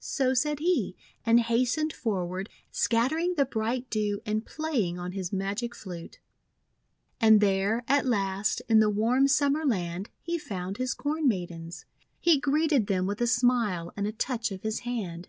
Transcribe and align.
So 0.00 0.32
said 0.32 0.60
he, 0.60 0.96
and 1.26 1.40
hastened 1.40 1.92
forward, 1.92 2.48
scattering 2.70 3.34
the 3.34 3.44
bright 3.44 3.90
Dew 3.90 4.22
and 4.24 4.46
playing 4.46 4.98
on 4.98 5.12
his 5.12 5.30
magic 5.30 5.74
flute. 5.74 6.20
And 7.20 7.42
there, 7.42 7.84
at 7.86 8.06
last, 8.06 8.62
in 8.70 8.80
the 8.80 8.88
warm 8.88 9.28
Summer 9.28 9.66
Land, 9.66 10.08
he 10.22 10.38
found 10.38 10.78
his 10.78 10.94
Corn 10.94 11.28
Maidens. 11.28 11.84
He 12.18 12.40
greeted 12.40 12.86
them 12.86 13.06
with 13.06 13.20
a 13.20 13.26
smile 13.26 13.92
and 13.94 14.06
a 14.06 14.12
touch 14.12 14.50
of 14.52 14.62
his 14.62 14.78
hand. 14.88 15.28